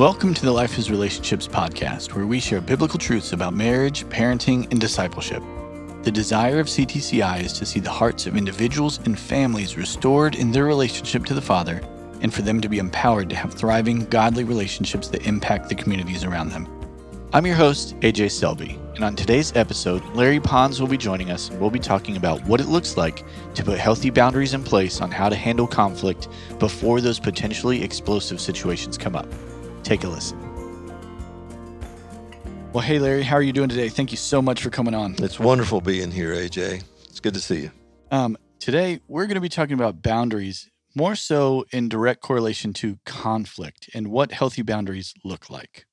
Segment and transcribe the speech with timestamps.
[0.00, 4.66] Welcome to the Life is Relationships podcast, where we share biblical truths about marriage, parenting,
[4.70, 5.42] and discipleship.
[6.04, 10.52] The desire of CTCI is to see the hearts of individuals and families restored in
[10.52, 11.82] their relationship to the Father,
[12.22, 16.24] and for them to be empowered to have thriving, godly relationships that impact the communities
[16.24, 16.66] around them.
[17.34, 21.50] I'm your host, AJ Selby, and on today's episode, Larry Pons will be joining us
[21.50, 23.22] and we'll be talking about what it looks like
[23.52, 28.40] to put healthy boundaries in place on how to handle conflict before those potentially explosive
[28.40, 29.28] situations come up.
[29.82, 30.38] Take a listen.
[32.72, 33.88] Well, hey, Larry, how are you doing today?
[33.88, 35.16] Thank you so much for coming on.
[35.18, 36.84] It's wonderful being here, AJ.
[37.04, 37.72] It's good to see you.
[38.12, 42.98] Um, today, we're going to be talking about boundaries, more so in direct correlation to
[43.04, 45.86] conflict and what healthy boundaries look like.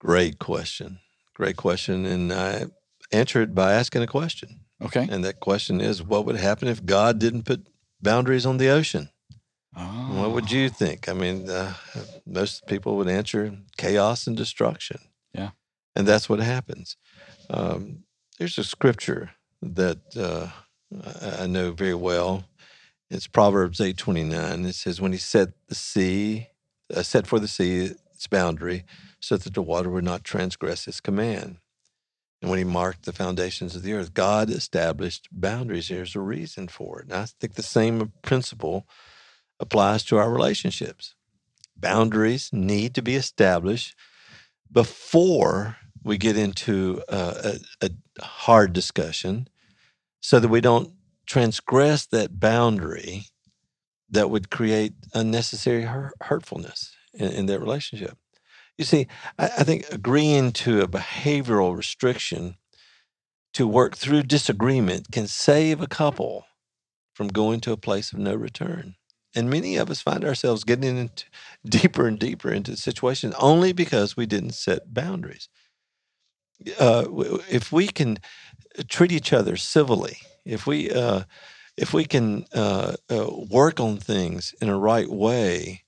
[0.00, 0.98] Great question.
[1.32, 2.04] Great question.
[2.04, 2.66] And I
[3.10, 4.60] answer it by asking a question.
[4.82, 5.06] Okay.
[5.10, 7.66] And that question is what would happen if God didn't put
[8.02, 9.08] boundaries on the ocean?
[9.76, 10.20] Oh.
[10.20, 11.08] What would you think?
[11.08, 11.74] I mean, uh,
[12.26, 14.98] most people would answer chaos and destruction.
[15.32, 15.50] Yeah.
[15.96, 16.96] And that's what happens.
[17.48, 18.04] Um,
[18.38, 19.30] there's a scripture
[19.62, 20.48] that uh,
[21.40, 22.44] I know very well.
[23.10, 24.66] It's Proverbs 8:29.
[24.66, 26.48] It says, "When he set the sea,
[26.94, 28.84] uh, set for the sea its boundary,
[29.20, 31.58] so that the water would not transgress his command."
[32.40, 35.88] And when he marked the foundations of the earth, God established boundaries.
[35.88, 37.04] There's a reason for it.
[37.04, 38.88] And I think the same principle
[39.62, 41.14] applies to our relationships.
[41.76, 43.96] Boundaries need to be established
[44.70, 49.48] before we get into a, a, hard discussion
[50.20, 50.92] so that we don't
[51.26, 53.26] transgress that boundary
[54.10, 55.88] that would create unnecessary
[56.20, 58.18] hurtfulness in, in that relationship.
[58.76, 59.06] You see,
[59.38, 62.56] I, I think agreeing to a behavioral restriction
[63.54, 66.46] to work through disagreement can save a couple
[67.14, 68.96] from going to a place of no return.
[69.34, 71.24] And many of us find ourselves getting into
[71.64, 75.48] deeper and deeper into situations only because we didn't set boundaries.
[76.78, 77.04] Uh,
[77.50, 78.18] if we can
[78.88, 81.22] treat each other civilly, if we uh,
[81.76, 85.82] if we can uh, uh work on things in a right way,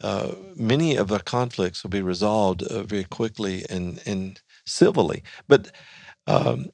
[0.00, 5.22] uh, many of the conflicts will be resolved uh, very quickly and and civilly.
[5.48, 5.72] But
[6.26, 6.66] um,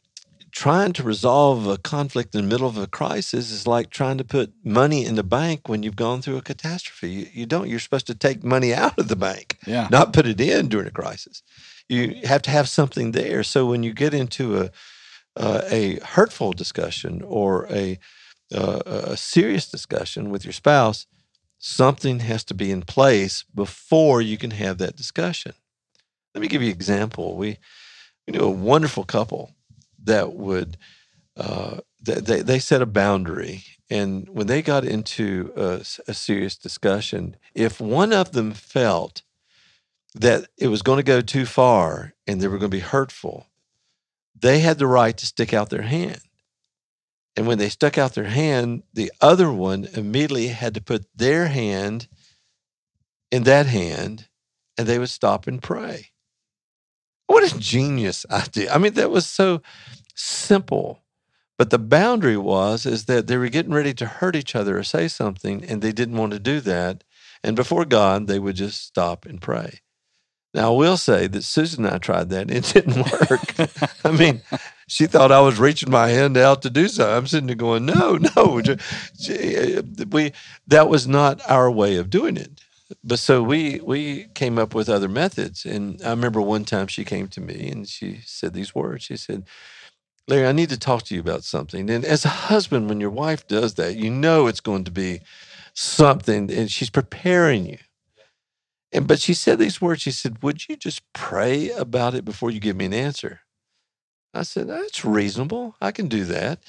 [0.58, 4.24] trying to resolve a conflict in the middle of a crisis is like trying to
[4.24, 7.08] put money in the bank when you've gone through a catastrophe.
[7.10, 7.68] You, you don't.
[7.68, 9.86] You're supposed to take money out of the bank, yeah.
[9.88, 11.44] not put it in during a crisis.
[11.88, 13.44] You have to have something there.
[13.44, 14.70] So when you get into a
[15.36, 18.00] uh, a hurtful discussion or a
[18.52, 21.06] uh, a serious discussion with your spouse,
[21.58, 25.52] something has to be in place before you can have that discussion.
[26.34, 27.36] Let me give you an example.
[27.36, 27.58] We
[28.26, 29.54] we knew a wonderful couple
[30.08, 30.76] that would
[31.36, 37.36] uh, they they set a boundary, and when they got into a, a serious discussion,
[37.54, 39.22] if one of them felt
[40.14, 43.46] that it was going to go too far and they were going to be hurtful,
[44.38, 46.20] they had the right to stick out their hand.
[47.36, 51.46] And when they stuck out their hand, the other one immediately had to put their
[51.46, 52.08] hand
[53.30, 54.28] in that hand
[54.76, 56.08] and they would stop and pray.
[57.28, 58.72] What a genius idea.
[58.72, 59.62] I mean, that was so
[60.14, 61.02] simple.
[61.58, 64.82] But the boundary was is that they were getting ready to hurt each other or
[64.82, 67.04] say something, and they didn't want to do that.
[67.44, 69.80] And before God, they would just stop and pray.
[70.54, 73.70] Now, I will say that Susan and I tried that, and it didn't work.
[74.04, 74.40] I mean,
[74.86, 77.14] she thought I was reaching my hand out to do something.
[77.14, 78.62] I'm sitting there going, no, no.
[80.10, 80.32] We,
[80.68, 82.62] that was not our way of doing it
[83.04, 85.64] but so we we came up with other methods.
[85.64, 89.04] And I remember one time she came to me and she said these words.
[89.04, 89.44] She said,
[90.28, 91.90] Larry, I need to talk to you about something.
[91.90, 95.20] And as a husband, when your wife does that, you know it's going to be
[95.74, 97.78] something and she's preparing you.
[98.92, 100.02] And but she said these words.
[100.02, 103.40] She said, Would you just pray about it before you give me an answer?
[104.34, 105.76] I said, That's reasonable.
[105.80, 106.60] I can do that.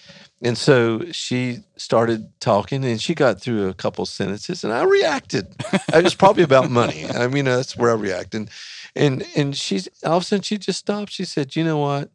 [0.41, 5.47] And so she started talking and she got through a couple sentences and I reacted.
[5.93, 7.05] it was probably about money.
[7.09, 8.41] I mean, that's where I reacted.
[8.41, 8.49] And
[8.95, 11.11] and and she's all of a sudden she just stopped.
[11.11, 12.09] She said, You know what?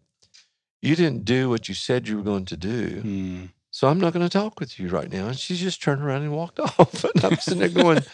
[0.83, 3.01] You didn't do what you said you were going to do.
[3.01, 3.45] Hmm.
[3.71, 5.27] So I'm not going to talk with you right now.
[5.27, 7.05] And she just turned around and walked off.
[7.05, 8.05] And I'm sitting there going,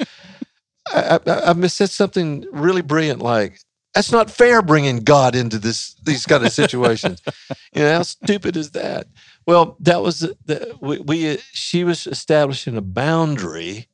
[0.88, 3.60] I, I, I said something really brilliant like,
[3.94, 7.22] that's not fair bringing God into this these kind of situations.
[7.74, 9.08] you know how stupid is that?
[9.46, 13.88] Well, that was the, we, we she was establishing a boundary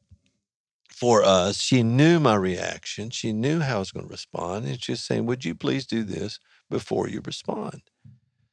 [0.90, 1.60] for us.
[1.60, 3.10] She knew my reaction.
[3.10, 5.86] She knew how I was going to respond, and she was saying, "Would you please
[5.86, 7.82] do this before you respond?"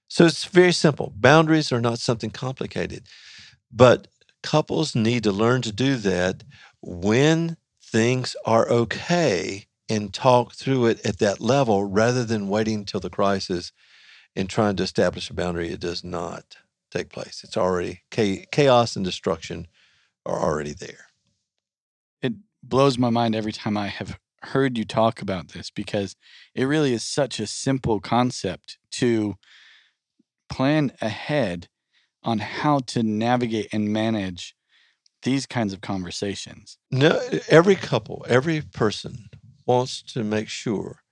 [0.07, 1.11] So it's very simple.
[1.15, 3.07] Boundaries are not something complicated,
[3.71, 4.07] but
[4.43, 6.43] couples need to learn to do that
[6.81, 12.99] when things are okay and talk through it at that level rather than waiting until
[12.99, 13.71] the crisis
[14.35, 15.69] and trying to establish a boundary.
[15.69, 16.57] It does not
[16.91, 17.41] take place.
[17.43, 19.67] It's already chaos and destruction
[20.25, 21.07] are already there.
[22.21, 26.15] It blows my mind every time I have heard you talk about this because
[26.55, 29.35] it really is such a simple concept to
[30.49, 31.67] plan ahead
[32.23, 34.55] on how to navigate and manage
[35.23, 36.77] these kinds of conversations.
[36.91, 37.19] No,
[37.49, 39.29] every couple, every person
[39.65, 41.03] wants to make sure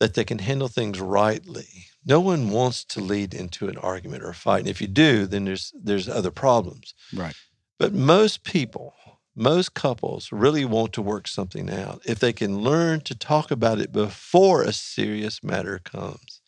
[0.00, 1.86] that they can handle things rightly.
[2.04, 4.60] No one wants to lead into an argument or a fight.
[4.60, 6.94] And if you do, then there's there's other problems.
[7.14, 7.34] Right.
[7.78, 8.94] But most people,
[9.34, 13.80] most couples really want to work something out if they can learn to talk about
[13.80, 16.40] it before a serious matter comes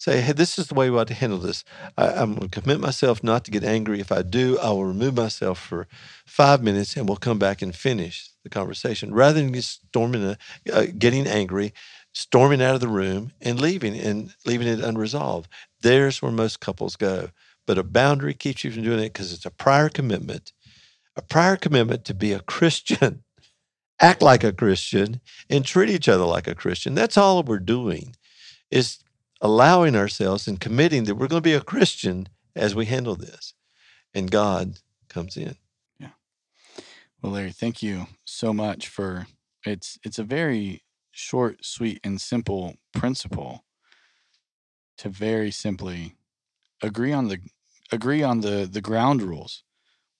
[0.00, 1.62] say, hey, this is the way we ought to handle this.
[1.96, 4.00] I, am going to commit myself not to get angry.
[4.00, 5.86] If I do, I will remove myself for
[6.24, 10.36] five minutes and we'll come back and finish the conversation rather than just storming,
[10.72, 11.74] uh, getting angry,
[12.14, 15.50] storming out of the room and leaving and leaving it unresolved.
[15.82, 17.28] There's where most couples go.
[17.66, 20.52] But a boundary keeps you from doing it because it's a prior commitment,
[21.14, 23.22] a prior commitment to be a Christian,
[24.00, 25.20] act like a Christian,
[25.50, 26.94] and treat each other like a Christian.
[26.94, 28.16] That's all we're doing
[28.70, 29.00] is
[29.40, 33.54] allowing ourselves and committing that we're going to be a Christian as we handle this.
[34.12, 34.78] And God
[35.08, 35.56] comes in.
[35.98, 36.10] Yeah.
[37.22, 39.26] Well, Larry, thank you so much for
[39.64, 43.64] it's it's a very short, sweet, and simple principle
[44.98, 46.14] to very simply
[46.82, 47.38] agree on the
[47.92, 49.62] agree on the the ground rules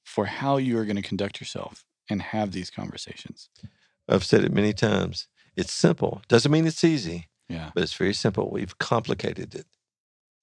[0.05, 3.49] for how you are going to conduct yourself and have these conversations.
[4.08, 5.28] I've said it many times.
[5.56, 6.23] It's simple.
[6.28, 7.28] Doesn't mean it's easy.
[7.50, 7.70] Yeah.
[7.75, 8.49] But it's very simple.
[8.50, 9.67] We've complicated it.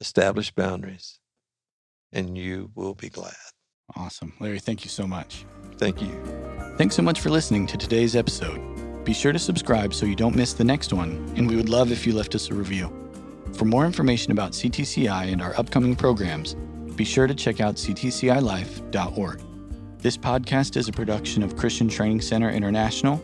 [0.01, 1.19] Establish boundaries,
[2.12, 3.33] and you will be glad.
[3.95, 4.33] Awesome.
[4.39, 5.45] Larry, thank you so much.
[5.77, 6.12] Thank you.
[6.77, 9.06] Thanks so much for listening to today's episode.
[9.06, 11.92] Be sure to subscribe so you don't miss the next one, and we would love
[11.92, 12.94] if you left us a review.
[13.54, 16.56] For more information about CTCI and our upcoming programs,
[16.95, 19.42] be sure to check out ctcilife.org.
[20.00, 23.18] This podcast is a production of Christian Training Center International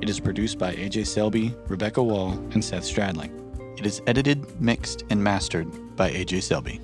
[0.00, 3.30] it is produced by AJ Selby, Rebecca Wall, and Seth Stradling.
[3.78, 6.80] It is edited, mixed, and mastered by AJ Selby.